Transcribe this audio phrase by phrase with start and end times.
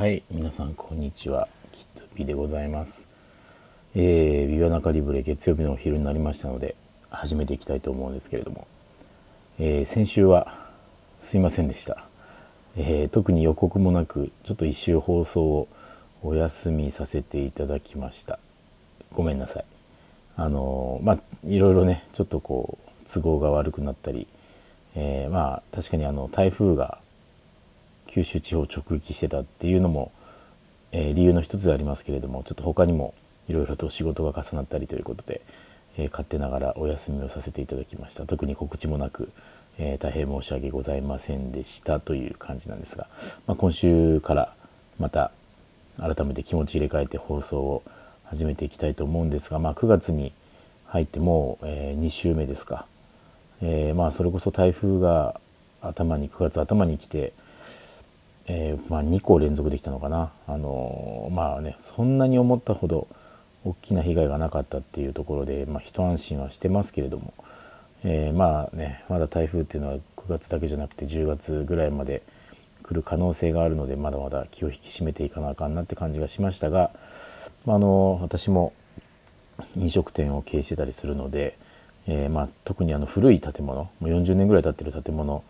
[0.00, 1.46] はい皆さんこんにちは。
[1.72, 3.06] キットピでございます。
[3.94, 6.74] えー、ビワナカリブレ月曜日のお昼になりましたので
[7.10, 8.66] 始めていきたいと思うんですけれども、
[9.58, 10.70] えー、先週は
[11.18, 12.06] すいませんでした、
[12.78, 15.68] えー、特に予告もなくちょっと一週放送を
[16.22, 18.38] お休みさせていただきました。
[19.12, 19.64] ごめんなさい。
[20.34, 24.26] あのまあいろいろねちょっとこう都合が悪くなったり、
[24.94, 27.00] えーまあ確かにあの台風が
[28.10, 30.10] 九州地方を直撃してたっていうのも、
[30.90, 33.14] えー、理由の一つでありますけれどもちょっと他にも
[33.48, 35.40] いろいろと仕事が重なったりということで、
[35.96, 38.26] えー、勝手ながらお休みをさせていただきました。
[38.26, 39.30] 特に告知もなく、
[39.78, 43.06] えー、大変申し訳ございませんでしたという感じなんですが、
[43.46, 44.54] まあ、今週から
[44.98, 45.30] また
[45.96, 47.82] 改めて気持ち入れ替えて放送を
[48.24, 50.32] 始めていきたいと思うんですが、まあ、9月に
[50.86, 52.86] 入ってもう、え、2週目ですか、
[53.62, 55.40] え、まあそれこそ台風が
[55.80, 57.32] 頭に9月頭に来て
[58.52, 63.06] えー、まあ、2個連続できたのかな、あのー、まあねそんなに思ったほど
[63.64, 67.32] 大きな被害がなかったっていうところで、まあ、一安心はしてますけれども、
[68.02, 72.22] えー、まあねまだ台風っていうのは9月だけじゃなくて10月ぐらいまで
[72.82, 76.90] 来る可能性があるのでまだまだ気を引き締めていかなあかんなって感じがしましたが、
[77.66, 78.72] まあ、あの私も
[79.76, 81.56] 飲食店を経営してたりするので、
[82.08, 85.44] えまあ、特にあの古い建物もう40年ぐらい経ってる建物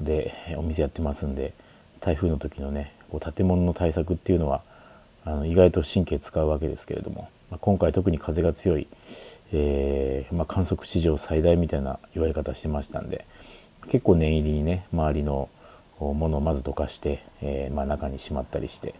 [0.00, 1.52] でお店やってますんで。
[2.00, 4.62] 台風の時のねこう建物の対策っていうのは
[5.24, 8.86] あの意外と神経使うわけですけれども、まあ、今回特に風が強い、
[9.52, 13.26] えー、まあ、観測史上最大みたいな言われ方してましたんで
[13.88, 15.48] 結構念入りにね周りの
[16.00, 18.94] ものをまずどかして、えー、まあ、中にしまったりして、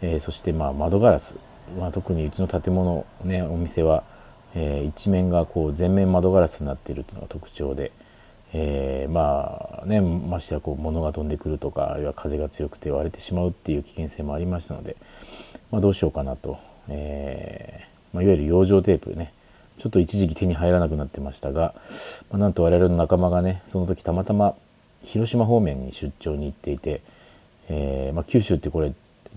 [0.00, 1.36] えー、そしてまあ窓ガラス、
[1.78, 4.04] まあ、特にうちの建物ねお店は、
[4.54, 7.92] え一面がこう全面窓ガラスになっているというのが特徴で、
[8.54, 14.96] えー、まあねましてやこう物が飛んでくるとかあるいは風が強くて割れてしまうっていう危険性もありましたので、
[15.70, 16.58] まあ、どうしようかなと、
[16.88, 19.32] えー、まあ、いわゆる養生テープね。
[19.78, 21.74] ちょっと一時期手に入らなくなってましたが、
[22.30, 24.54] まあ、なんと我々の仲間がねその時たまたま
[25.02, 27.00] 広島方面に出張に行っていて、
[27.68, 28.92] えー、ま九州ってこれ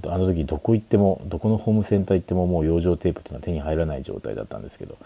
[0.07, 4.97] あの時どこ行ってもどこのホームセンター行ってももう養生テープっていうのは手に入らない状態だったんですけど、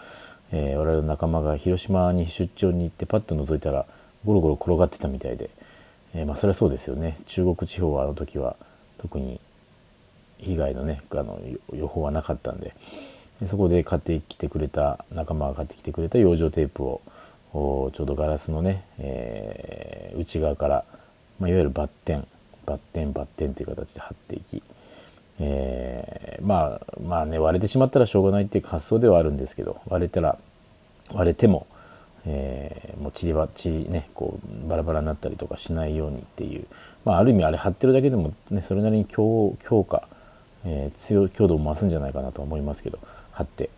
[0.51, 3.85] え我々の仲間が広島に出張に行ってパッと覗いたら
[4.25, 5.49] ゴロゴロ転がってたみたいで、
[6.13, 7.17] えー、まあそれはそうですよね。
[7.25, 8.55] 中国地方はあの時は
[8.97, 9.39] 特に
[10.39, 11.39] 被害のねあの
[11.73, 12.73] 予報はなかったんで。
[13.39, 17.01] でそこで買ってきてくれた仲間が買ってきてくれた養生テープを
[17.53, 20.85] ちょうどガラスのね、えー、内側から、
[21.39, 22.27] まあ、いわゆるバッテン
[22.65, 24.61] バッテンバッテンという形で貼っていき、
[25.39, 30.37] えー、まあまあね割れてしまったらしょうがないっていう発想ではあるんですけど割れたら
[31.13, 31.65] 割れても
[32.31, 36.67] えー、もう散りばちねこうバラバラになったりとかしないようにっていう、
[37.03, 40.07] まあ、ある意味あれ貼ってるだけでも、ね、それなりに強強化、
[40.63, 42.99] えー、強強度を増すんじゃないかなと思いますけど
[43.31, 43.71] 貼って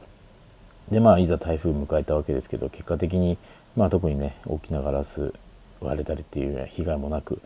[0.91, 3.37] でまあいざ台風迎えたわけですけど結果的に、
[3.77, 5.33] まあ、特にね大きなガラス
[5.79, 7.41] 割れたりっていう被害もなく、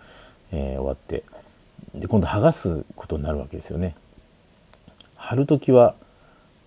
[0.51, 1.23] えー、終わって
[1.93, 3.95] で今度剥がすことになるわけですよね。
[5.15, 5.95] 貼る時は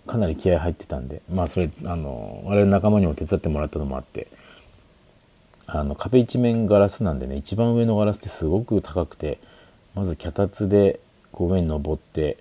[0.07, 4.29] かなり気合入ってたんでまあそれあの我々仲間にも手伝ってもらったのもあって
[5.67, 9.39] あの壁一面ガラスなんでね一番上のガラスってすごく高くて
[9.95, 10.99] まず脚立で
[11.31, 12.39] こう上に登って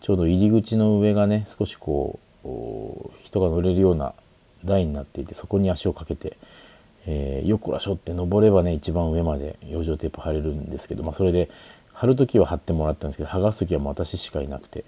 [0.00, 4.14] ちょうど入り口の上がね少しこう人が乗れるような
[4.64, 6.36] 台になっていてそこに足をかけて、
[7.06, 11.50] えー、よっこらしょって登ればね一番上まで養生テープ貼れるんですけど、まあ、それで
[11.92, 14.84] 貼る時は貼ってもらったんですけど剥がす時はもう私しかいなくて。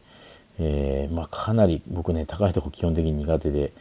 [0.58, 3.72] えー、まあ、かなり僕ね高いとこ基本的に苦手で、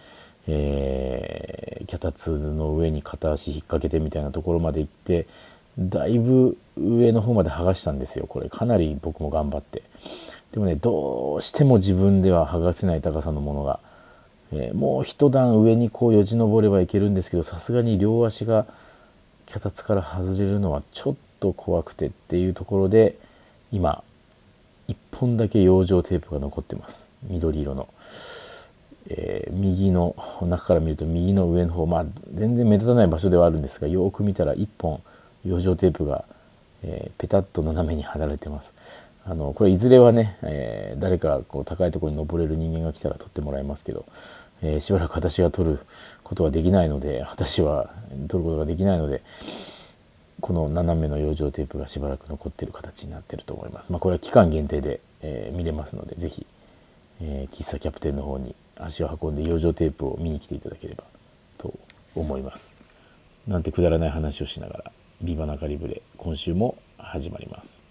[0.47, 5.27] えー、脚立の上に片足引っ掛けてみたいなところまで行って
[5.77, 8.49] だいぶ上の方まで剥がしたんですよこれ。
[8.49, 9.83] かなり僕も頑張って。
[10.51, 13.79] でもねどうしても自分では剥がせない高さのものが、
[14.51, 18.65] えー、もう一段上にこうよじ登ればいけるんですけどさすがに両足が
[19.45, 23.17] 脚立から外れるのはちょっと怖くてっていうところで
[23.71, 24.03] 今
[24.91, 27.07] 1本だけ養生テープが残ってます。
[27.23, 27.87] 緑色の、
[29.09, 35.01] えー、右の中から見ると右の上の方まあ全然目立たない場所ではあるんですがよく見たら1本
[35.45, 36.25] 養生テープが、
[36.83, 38.73] えー、ペタッと斜めに貼られてます。
[39.23, 44.05] あのこれいずれはね、えー、誰かこう高いところに登れる人間が来たら撮ってもらいますけど、
[44.63, 45.79] えしばらく私が撮る
[46.23, 47.91] ことはできないので私は
[48.27, 49.21] 撮ることができないので
[50.41, 53.91] この斜めの養生テープがしばらく残っている形になっていると思います。
[53.91, 56.45] まあ、これは期間限定で、えー、見れますので、ぜひ
[57.23, 61.03] えー、喫茶キャプテンの方に足を運んで養生テープを見に来ていただければ
[61.57, 61.73] と
[62.15, 62.75] 思います。
[63.47, 64.91] なんてくだらない話をしながら、
[65.21, 67.83] ビバナカリブレ、今週も始まります。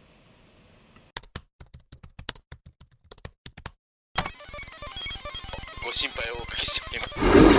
[5.85, 7.50] ご心配をおかけしております。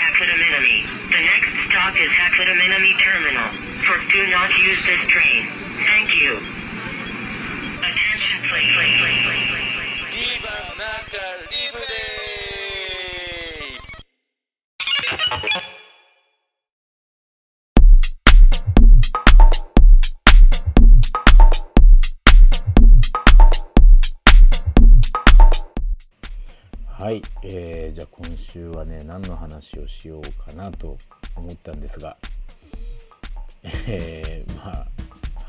[0.00, 0.84] Hakuta Minami.
[1.08, 3.48] The next stop is Hakuta Minami Terminal.
[3.84, 5.46] For do not use this train.
[5.86, 6.36] Thank you.
[7.78, 8.74] Attention please.
[8.74, 9.66] please, please, please, please.
[10.16, 11.18] ビバ中
[11.50, 11.84] リブレ
[26.98, 30.97] はい、えー、 じゃあ今週はね何の話をしようかなと
[31.35, 32.15] 思ったんですが、
[33.63, 34.87] えー、まあ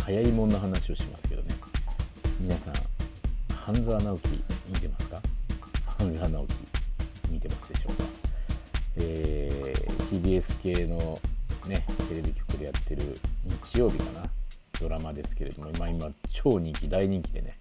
[0.08, 1.54] 流行りもんの話をしますけどね。
[2.40, 2.74] 皆さん
[3.54, 5.22] 半沢直樹見てますか？
[5.98, 6.54] 半沢直樹
[7.30, 8.04] 見てますでしょうか、
[8.96, 11.20] えー、TBS 系の
[11.68, 13.16] ねテレビ局でやってる
[13.70, 14.28] 日曜日かな？
[14.80, 17.52] ドラマですけれども今今超人気大人気でね。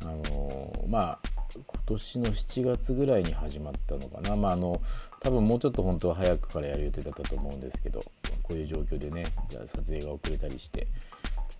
[0.00, 4.36] あのーまあ今年の7月ぐらいに始まったのかな。
[4.36, 4.80] まああの
[5.20, 8.00] 多分もうちょっと本当は早くからやる予定だったと思うんですけど
[8.42, 10.86] こういう状況でねじゃあ撮影が遅れたりして。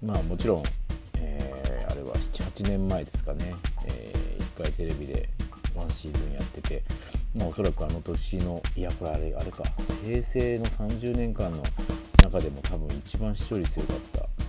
[0.03, 0.63] まあもちろん、
[1.21, 1.63] えー
[1.93, 3.55] あれは78年前ですかね、
[3.87, 4.13] え
[4.57, 5.29] 1回テレビで
[5.75, 6.83] ワンシーズンやってて
[7.35, 9.63] まあおそらくあの年のいやこれあれあれか
[10.03, 11.63] 平成の30年間の
[12.23, 14.42] 中でも多分一番視聴率良かった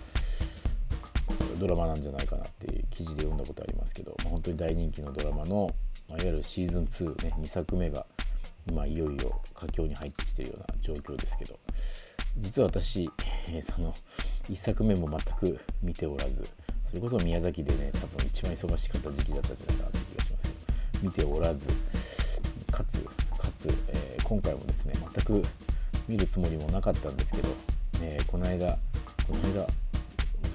[1.55, 5.73] ドラマなんじゃないかなっていう記事で読んだことありますけど、まあ、本当に大人気のドラマの、
[6.09, 8.05] まあ、いわゆるシーズン2ね2作目が
[8.69, 11.59] 今いよいよ佳境に入ってきてるような状況ですけど
[12.38, 13.09] 実は私、
[13.50, 13.94] えーその
[14.50, 16.44] 1作目も全く見ておらず
[16.83, 20.55] それこそ宮崎でね多分一番忙しかった時期だったんじゃないかなって気がします
[21.01, 21.67] 見ておらず
[22.71, 23.11] かつか
[23.57, 25.41] つ、えー今回もですね全く
[26.07, 27.50] 見るつもりもなかったんですけど、
[28.01, 28.77] えーこの間
[29.27, 29.67] この間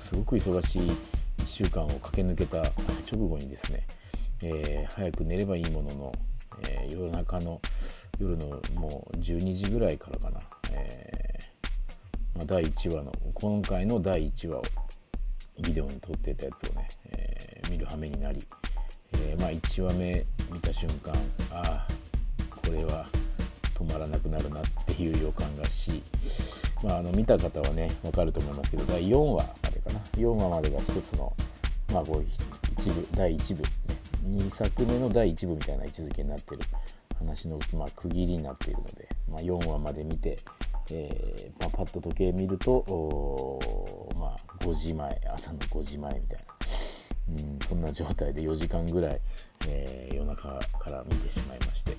[0.08, 2.62] すごく忙しい1週間を駆け抜けた
[3.12, 3.87] 直後にですね、
[4.43, 6.12] えー早く寝ればいいものの、
[6.62, 7.60] えー夜中の
[8.19, 10.40] 夜のもう12時ぐらいからかな、
[10.72, 14.62] えーまあ、第1話の今回の第1話を
[15.62, 18.43] ビデオに撮ってたやつをね、え見る羽目になり、
[19.12, 21.12] えまあ、1話目見た瞬間
[21.52, 21.88] ああ
[22.50, 23.06] これは
[23.75, 26.02] 止まらなくなるなっていう予感がし、
[26.84, 30.00] まあ、あの見た方はね分かると思いますけど第4話までかな。
[30.14, 31.32] 4話までが一つの、
[31.92, 32.25] まあ、こう
[32.80, 33.69] 一部第1部、ね、
[34.26, 36.62] 2作目の第1部みたいな位置づけになってる。
[37.19, 40.38] 話の、まあ、区切りになっているので、まあ、4話まで見て、
[40.90, 43.58] えーまあ、パッと時計見ると、
[44.16, 46.44] まあ、5時前朝の5時前みたいな。
[47.28, 49.20] うん、そんな状態で4時間ぐらい、
[49.66, 51.94] えー夜中から見てしまいまして。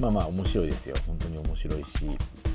[0.00, 0.96] まあまあ面白いですよ。
[1.06, 2.51] 本当に面白いし。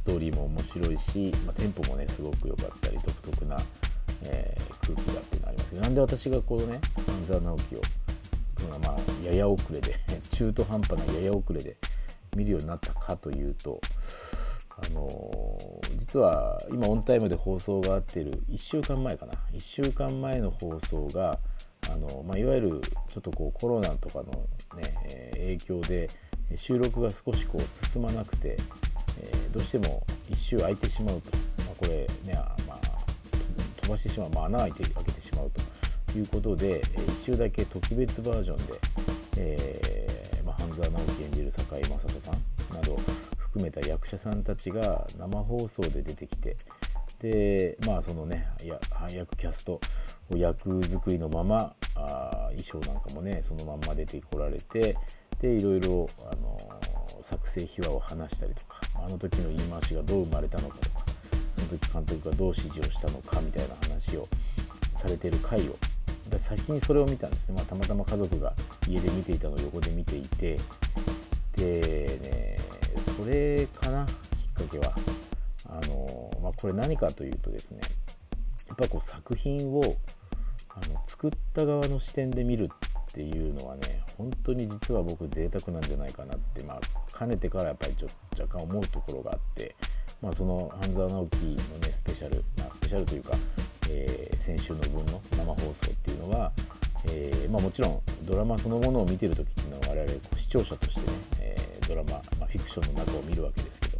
[0.00, 3.56] ストーリーも面白いし、まあ、テンポもねすごく良かったり独特な、
[4.24, 7.80] えー空気だっていうのありますけどなんで私がこのね半沢直樹を
[8.82, 9.94] まあやや遅れで
[10.32, 11.76] 中途半端なやや遅れで
[12.34, 13.78] 見るようになったかというと
[14.70, 19.34] あのー実は今オンタイムで放送があっている1週間前かな。
[19.52, 21.38] 1週間前の放送が
[21.90, 24.32] あの、まあ、いわゆるちょっとこうコロナとかの、
[24.76, 26.08] ねえー影響で
[26.56, 28.56] 収録が少しこう進まなくて、
[29.22, 32.34] えーどうしても1週空いてしまうと、まあ、これね、
[32.68, 32.78] まあ、
[33.82, 35.50] 飛ばしてしまう、まあ、穴開いて開けてしまう
[36.12, 38.80] ということで、え1週だけ特別バージョンで、
[39.36, 42.96] えーまあ、半沢直樹演じる堺雅人さんなど
[43.36, 46.56] 含めた役者さんたちが生放送で出てきて
[47.20, 49.80] でまあそのねや配役キャスト
[50.36, 54.96] 役作りのままあ衣装なんかもねそのまんま出てこられて
[55.40, 56.58] でいろいろ、あの
[57.22, 61.04] 作成秘話を話したりとかあの時の言い回しがどう生まれたのかとか
[61.56, 64.28] その時監督がどう指示をしたのかみたいな話を
[64.96, 65.76] されてる回を
[66.38, 68.52] 先にそれを見たんですね、まあ、たまたま家族が
[68.86, 70.58] 家で見ていたのを横で見ていて
[71.56, 72.56] でね
[73.16, 74.14] それかなきっ
[74.66, 74.94] かけは
[75.68, 77.80] あの、まあ、これ何かというとですね
[78.68, 79.96] やっぱこう作品を
[80.70, 82.70] あの作った側の視点で見る
[83.10, 89.74] っていうのはね本当に実は僕贅沢なんじゃないかなって、まあ、かねてからやっぱりちょ若干思うところがあって、
[90.22, 91.36] まあ、その半沢直樹
[91.72, 93.32] のねスペシャル、まあ、スペシャルというか、
[93.88, 96.50] えー先週の分の生放送っていうのは、
[97.10, 103.98] えーまあ、もちろんドラマそのものを見てる時っていうのは我々こう視聴者としてね、えードラマ、まあ、フィクションの中を見るわけですけど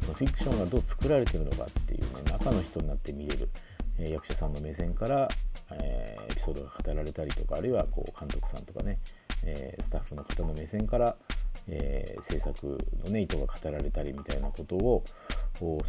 [0.00, 3.50] そのフィクションがどう作られてるのかっていうね中の人になって見れる、
[3.98, 5.28] え役者さんの目線から、
[5.72, 8.98] えエピソードが語られたりとかあるいはこう監督さんとかね、
[9.44, 11.16] えスタッフの方の目線から、
[11.68, 15.02] え、制作の、ね、意図が語られたりみたいなことを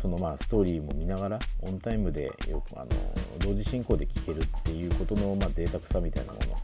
[0.02, 2.90] そのまあストーリーも見ながらオンタイムでよくあの
[3.40, 6.58] 同時進行で聴けるっていうことの、まあ、贅沢さみたいなものを、ま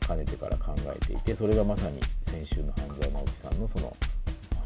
[0.00, 3.96] あ、かねてから考えていてそれがまさに先週の半沢直樹さんのその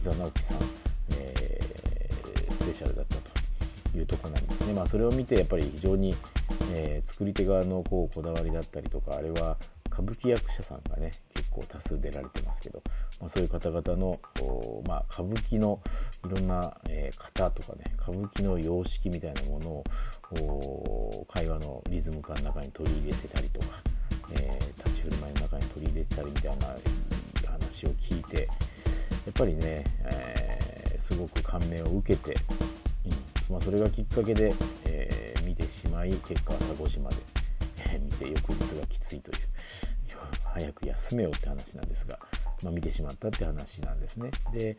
[0.02, 0.56] 半沢直樹さん、
[1.18, 3.39] えー、スペシャルだったと。
[3.94, 4.74] いうとこなんですね。
[4.74, 6.14] まあ、それを見てやっぱり非常に、
[6.72, 9.56] えー、作り手側のこうこだわりだったりとかあれは
[9.92, 12.82] 歌舞伎役者さんがね結構多数出られてますけど、
[13.20, 14.18] まあ、そういう方々の、
[14.86, 15.80] まあ、歌舞伎の
[16.24, 19.84] いろんな、えー、型とかね歌舞伎の様式みたいなもの
[20.42, 23.66] を会話のリズム感の中に取り入れてたりとか、
[24.32, 26.66] えー、立ち振る舞いの中に取り入れてたりみたいな
[27.50, 28.48] 話を聞いて
[29.26, 32.36] やっぱりね、えー、すごく感銘を受けて、
[33.50, 34.52] まあ、それがきっかけで、
[34.86, 37.16] え見てしまい結果朝5時まで。
[37.98, 39.38] 見て翌日がきついという
[40.44, 42.18] 早く休めよって話なんですが、
[42.62, 44.30] まあ、見てしまったって話なんですね。
[44.52, 44.76] で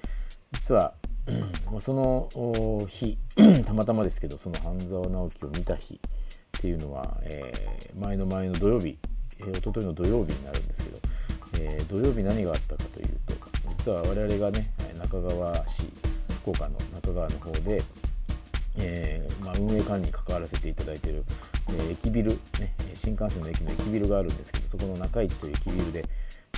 [0.54, 0.94] 実は、
[1.72, 3.18] ま、その日
[3.66, 8.98] たまたまですけどその半沢直樹を見た日っていうのは、えー、前の前の土曜日、
[9.40, 11.00] えー、一昨日の土曜日になるんですけど、
[11.60, 13.34] えー、土曜日何があったかというと
[13.78, 15.84] 実は我々がね中川市
[16.42, 17.82] 福岡の中川の方で、
[18.78, 21.24] えーまあ、運営管理に関わらせていただいている
[21.70, 26.06] え駅ビル、ね、新幹線の駅の駅ビルがあるんですけどそこの中市という駅ビルで、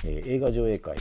[0.04, 0.96] えー、映画上映会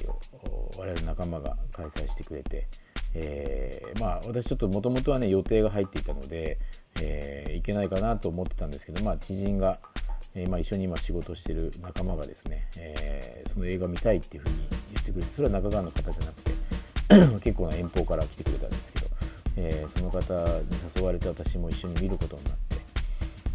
[0.46, 2.67] を我々仲間が開催してくれて、
[3.13, 6.58] えー、まあ私ちょっともともとはね予定が入っていたので、
[7.01, 9.79] えー、行けないかなと思ってたんですけど、まあ、知人が、
[10.36, 14.55] えまあ、一緒に今仕事してる仲間がですね、えその映画見たいっていうふうに
[14.93, 16.51] 言ってくれてそれは中川の方じゃなくて
[17.43, 19.12] 結構な遠方から来てくれたんですけど、
[19.55, 22.74] えその方に誘われて私も一緒に見ることになって。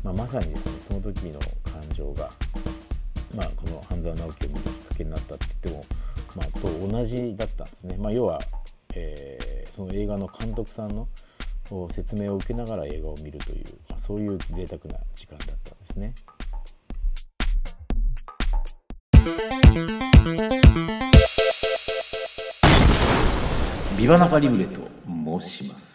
[0.04, 2.30] まあ、まさにですねその時の感情が、
[3.34, 5.84] まあ、この半沢直樹を見るきっかけになったって言っても、
[6.36, 7.96] まあ、と同じだったんですね。
[7.98, 8.40] まあ、要は、
[8.94, 11.08] えー、その映画の監督さんの
[11.90, 16.14] 説明を受けながら映画を見るという、まあ、そういう贅沢な時間だったんですね。
[23.98, 24.80] ビバナカリブレと
[25.40, 25.87] 申します。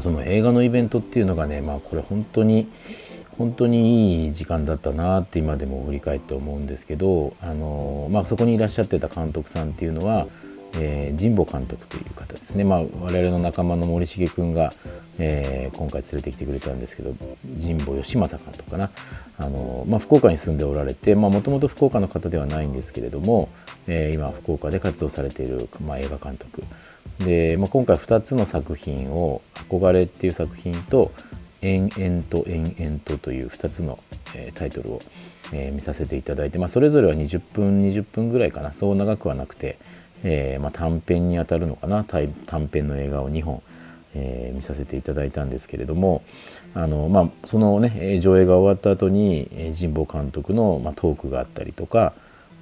[0.00, 2.68] その映画のイベントっていうのがねまあこれ本当に
[3.40, 10.26] 本当にいい時間だったなって今でも振り返って思うんですけどあの、まあ、そこにいらっしゃってた監督さんっていうのは、
[10.74, 14.74] えー、神保監督という方ですね、まあ、我々の仲間の森重君が、
[15.18, 17.14] えー、今回連れてきてくれたんですけど
[17.58, 18.90] 神保義正監督かな。
[19.38, 23.48] あの、まあ、福岡に住んでおられてもともと福岡の方ではないんですけれども、
[23.86, 26.62] えー、今福岡で活動されている、まあ、映画監督。
[27.18, 31.12] で、まあ、今回2つの作品を「憧れ」っていう作品と
[31.62, 33.98] 「延々と延々と」という2つの、
[34.34, 35.00] えー、タイトルを、
[35.52, 38.72] えー、見させていただいて、まあ、それぞれは20分20分ぐらいかな。
[38.72, 39.76] そう長くはなくて、
[40.24, 42.04] えーまあ、短編にあたるのかな。
[42.04, 43.62] 短編の映画を2本、
[44.14, 46.22] えー、見させていただいたんですけれども
[46.74, 52.12] あの、まあ、そのね上映が終わった後に神保監督の、まあ、トークがあったりとか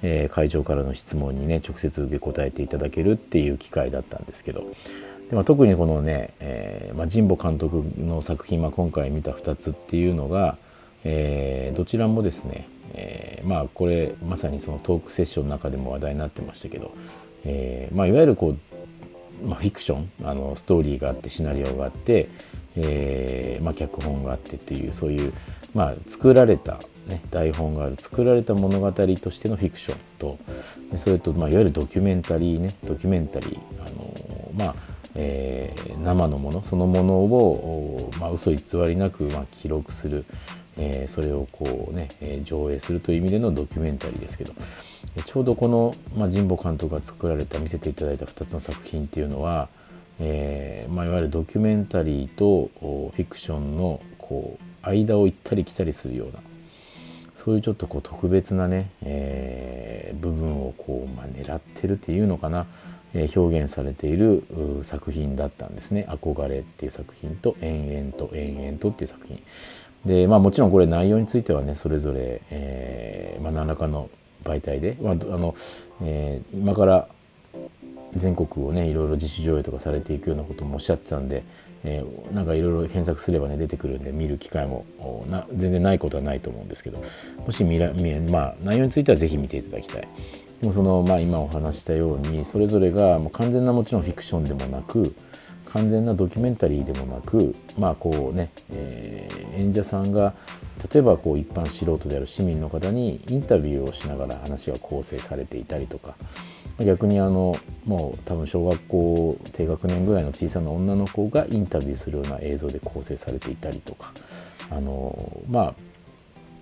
[0.01, 4.65] えー、会場からの質問にね直接受け答えていただけるっていう機会だったんですけど。
[5.29, 10.57] で、まあ、特にこのね、えーまあ、神保監督の作品、まあ、今回見た2つっていうのが、
[11.03, 16.93] えー、どちらもですね、えー、まあこれまさにそのトークセッションの中でも話題になってましたけど、
[17.45, 18.55] えーまあ、いわゆるこ
[19.43, 22.27] う、まあ、フィクションあのストーリーがあってシナリオがあって、
[22.75, 25.33] えーまあ、脚本があってっていうそういう、
[25.73, 30.37] まあ、作られたね、台本がある作られた物語としてのフィクションと
[30.97, 34.75] それと、まあ、いわゆるドキュメンタリーねドキュメンタリーあのまあ
[35.15, 40.23] えー、生のものそのものを、まあ、嘘偽りなく、まあ、記録する、
[40.77, 44.53] えー、それをこうね、えー、上映するという意味でのドキュメンタリーですけど
[45.25, 49.67] ちょうどこの、まあ、神保監督が作られた見せていただいた2つの作品っていうのは、
[50.19, 56.39] えーまあ、いわゆるドキュメンタリーとフィクションのこう間を行ったり来たりするような
[57.49, 62.67] そういうちょっとこう特別なね、えー、部分をこう、まあ、狙ってるっていうのかな、
[63.15, 64.43] えー、表現されている
[64.83, 69.41] 作品だったんですね「憧れ」っていう作品と「延々と延々と」っていう作品。
[70.05, 74.11] でまあもちろんこれ内容についてはねそれぞれ、えーまあ、何らかの
[74.43, 75.55] 媒体で、まああの
[76.03, 77.07] えー、今から
[78.13, 81.43] 全国をねいろいろ自主上映とかされていくようなこともおっしゃってたんで、
[81.83, 84.85] えー、なんかいろいろ検索すればね出てくるんで見る機会も
[85.29, 87.01] な全然ないことはないと思うんですけど
[87.45, 90.07] もし見ら見、まあ、内容については是非見ていただきたい。
[90.61, 95.15] でもその、まあ、今お話したようにそれぞれがもう完全なもちろんフィクションでもなく
[95.73, 100.33] 完全なドキュメンタリーでもなくまあこうね、えー、演者さんが
[100.93, 106.15] 例えばこう一般素人である市民の方にインタビューをしながら話が構成されていたりとか
[106.79, 114.13] 逆にあのもう多分小学校低学年ぐらいの小さな女の子がインタビューするような映像で構成されていたりとか
[114.69, 115.75] あのまあ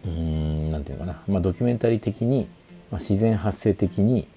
[0.06, 2.48] うん何て言うのかな、まあ、ドキュメンタリー的に、
[2.92, 4.28] まあ、自然発生的に、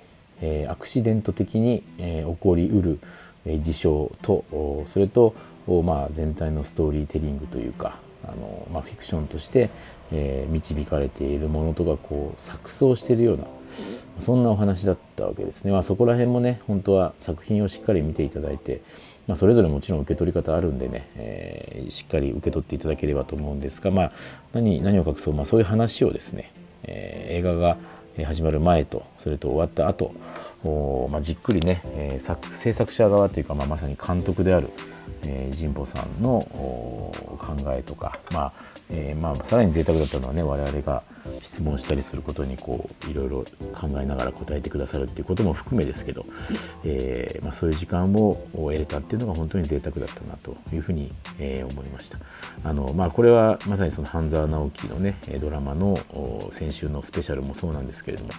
[0.40, 2.98] えー、アクシデント的に、えー、起こりうる、
[3.46, 4.44] 事象と
[4.92, 5.34] それと、
[5.84, 9.70] まあ、全体のストーリーテリングというかあの、まあ、フィクションとして、
[10.12, 13.44] えー、導かれているものとかこう錯綜しているような
[14.18, 18.82] そんなお話だったわけですね、まあ、そこら辺もね本当は作品をしっかり見ていただいて、
[19.26, 24.12] まあ、それぞれもちろん受け取り方あるんでね、えー、しっかり受け取っていただければと思うんですが、まあ、
[24.52, 27.78] 何何を隠そう、まあ、そういう話をですね、えー、映画が
[28.24, 30.12] 始まる前とそれと終わった後
[30.64, 34.68] おまあじっくりね、えー、作制作者側というか、まあ、まさに監督である、
[35.24, 36.40] えー、神保さんの
[37.38, 38.52] 考えとか、まあ
[38.90, 41.02] えーまあ、さらに贅沢だったのはね我々が
[41.42, 46.26] 質問したりすることにこういろいろ考えながら答えてくださるっていうことも含めですけど、
[46.84, 52.18] えーまあ、そういう時間を得れたっていうのが本当に贅沢だったなというふうに、えー、思いました。
[52.64, 55.98] あの、まあ、これはまさにその半沢直樹のねドラマの
[56.52, 58.36] 先週のスペシャルもそうなんですけれどもや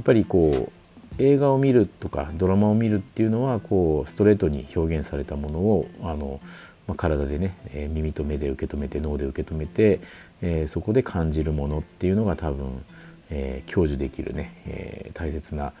[0.00, 0.83] っぱりこう
[1.18, 6.40] 映画を見るとかドラマを見るっていうのはこうストレートに表現されたものをあの
[6.86, 10.00] まあ、体でね、え、耳と目で受け止めて脳で受け止めて、
[10.42, 12.84] えー、そこで感じるものっていうのが多分、
[13.30, 15.72] えー、享受できるね、え大切な、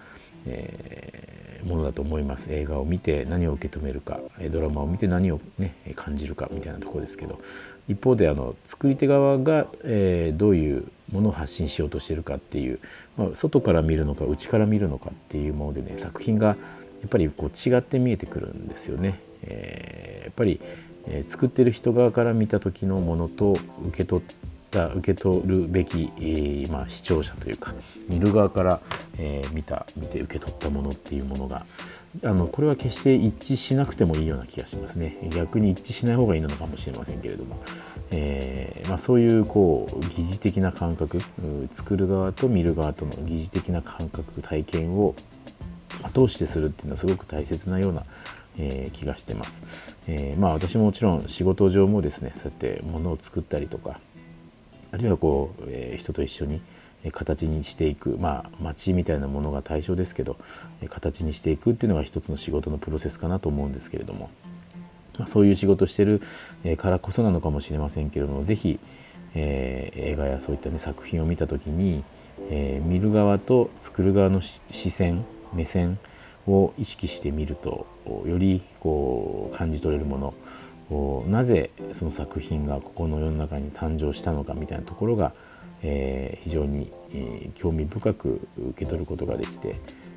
[0.46, 7.40] えものだと思います映画を見て何を受け止めるかドラマを見て何を、ね、感じるかみたいなところですけど
[7.88, 12.80] 一方であの作り手側が、えどういうものを発信しようとしてるかっていう、
[13.18, 16.54] まあ、外から見るのか内から見るのかっていうものでね作品がや
[17.06, 19.20] っぱりこう違って見えてくるんですよね。
[19.42, 20.60] えー、やっぱり
[21.06, 23.52] えー、作ってる人側から見た時のものと
[23.86, 24.24] 受け取っ
[24.74, 27.72] た受け取るべき、えー、まあ、視聴者というか
[28.08, 28.80] 見る側から、
[29.18, 31.64] えー、見た見て受け取ったものっていうものが
[32.22, 35.16] あのこれは決して一致しなくてもいいような気がしますね。
[35.30, 37.56] 逆に一致しない方がいいのかもしれませんけれども、
[38.10, 41.20] えー、まあ、そういうこう疑似的な感覚
[41.72, 45.14] 作る側と見る側との疑似的な感覚体験を
[46.12, 48.04] 通してするっていうのはすごく大切なような
[48.56, 53.98] えー、気がしてます、えー、まあ私ももちろん仕事上もですねそうやって物を作ったりとか
[54.94, 56.62] あるいはこう、えー、人と一緒に
[57.12, 60.36] 形にしていくまあ街みたいなものが対象ですけど
[60.88, 64.30] 形にしていくっていうのが一つの仕事のプロセスかなと思うんですけれども、
[65.18, 66.22] まあ、そういう仕事してる
[66.78, 68.78] からこそなのかもしれませんけれども是非、
[69.34, 72.04] えー、映画やそういった、ね、作品を見た時に、
[72.48, 75.98] えー、見る側と作る側の視線目線
[76.46, 77.86] を意識してみると
[78.26, 80.34] よりこう感じ取れるもの
[81.28, 85.32] なぜその作品がここの世の中に誕生したのかみたいなところが、
[85.82, 89.76] えー、非常に、えー、興味深く受け取ることができて、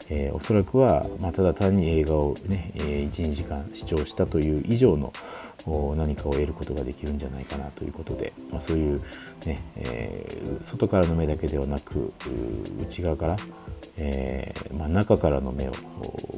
[0.10, 5.14] えー、おそらくは、まあ、ただ単に映画をね、え、12時間視聴したという以上の
[5.98, 9.02] 何かを得ることができるんじゃないかなということで、まあ、そういう
[9.46, 12.14] ね、え、外からの目だけではなく
[12.80, 13.38] 内側から
[13.98, 15.72] えー、まあ、中からの目を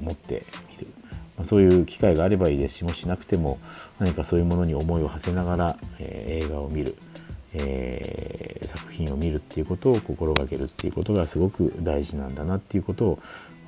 [0.01, 0.87] 持ってみる、
[1.43, 2.77] そういう機会があればいいです。
[2.77, 3.59] しもしなくても
[3.99, 6.95] 何かそういうものに思いを馳せながら、えー、映画を見る、
[7.53, 13.19] えー、作品を見るっていうことを心がけるっていうことがすごく大事なんだなっていうことを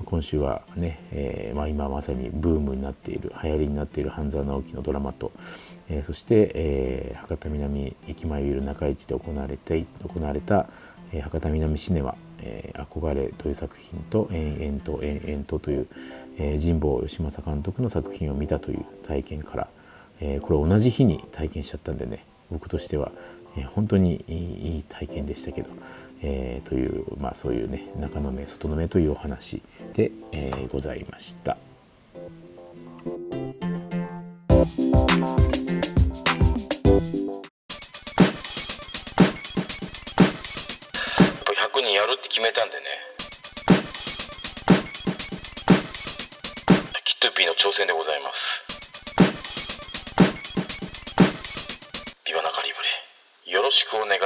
[0.05, 5.31] 今週はね、えー、まあ、今まさにブームになっている流行りになっている半沢直樹のドラマと、
[5.89, 10.67] えそして、え博多南駅前ビル中市で行われて行われた、
[11.13, 15.87] え博多南シネマえ、憧れという作品と延々と延々とという、
[16.43, 19.67] えー、神保義政監督の作品を見たという体験から、
[20.19, 23.11] えー、これ同じ日に体験しちゃったんでね僕としては、
[23.55, 25.69] えー、本当にいい体験でしたけど、
[26.23, 29.61] えー、というまあそういうね中の目外の目というお話
[29.93, 31.57] で、えー、ございました。
[41.93, 43.10] やるって決めたんでね
[47.41, 48.63] キットピーの挑戦でございます。
[52.23, 52.75] ビバナカリブ
[53.49, 54.19] レよろしくお願い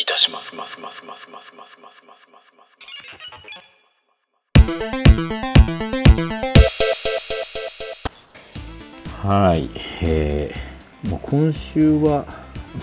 [0.00, 0.54] いたします。
[0.54, 2.76] ますますますますますますますますます
[9.26, 9.68] はい、
[10.02, 10.54] え
[11.10, 12.24] まあ、今週は、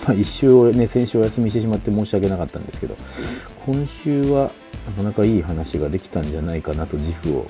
[0.06, 2.96] まあ、一週ね先週お休みしてしまって申し訳なかったんですけど
[3.64, 4.50] 今週は
[4.88, 7.46] なかなかいい話ができたんじゃないかなと自負を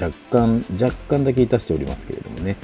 [0.00, 2.56] 若干若干だけいたしておりますけれどもね、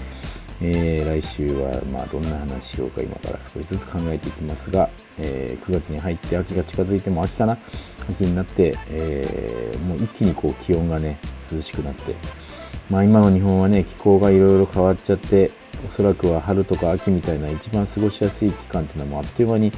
[0.60, 7.56] えー、来週はまどんな話しようか今から少しずつ考えていきますが、えー、9月に入って秋が近づいても秋かな
[8.10, 11.18] 秋になって、えー、もう一気にこう気温がね
[11.50, 12.14] 涼しくなって。
[12.90, 15.50] まあ今の日本はね気候がいろいろ変わっちゃって
[15.86, 19.72] おそらくは春とか秋みたいな一番過ごしやすい期間っていうのはもうあっという間に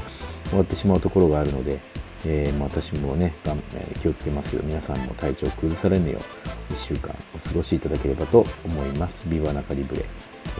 [0.49, 1.81] 終わってしまうところがあるので、
[2.26, 3.33] えー、私もね、
[3.74, 9.28] え気をつけますけど皆さんも体調崩されぬよう1週間お過ごしいただければと思います。
[9.28, 10.04] ビバナカリブレ、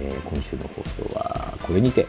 [0.01, 2.07] えー、今週の放送はこれにて。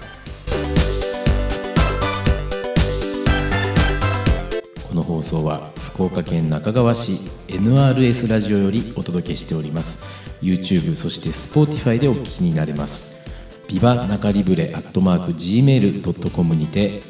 [4.88, 10.06] この放送は福岡県中川市 NRS ラジオよりお届けしております
[10.42, 13.16] YouTube そして Spotify でお聞きになれます
[13.70, 17.02] ビバ中リブレアットマーク Gmail.com にて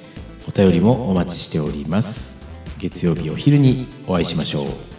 [0.48, 2.31] お便りもお待ちしております
[2.82, 4.91] 月曜日お昼にお会いしましょう。